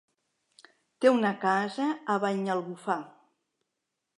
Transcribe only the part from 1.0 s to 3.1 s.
Té una casa a Banyalbufar.